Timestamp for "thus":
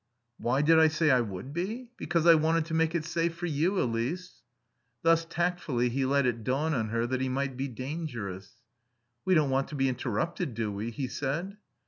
5.03-5.25